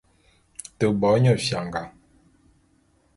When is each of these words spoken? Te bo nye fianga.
Te 0.77 0.85
bo 1.01 1.11
nye 1.21 1.33
fianga. 1.43 1.83